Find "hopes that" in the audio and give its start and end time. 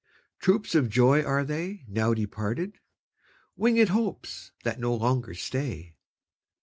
3.89-4.79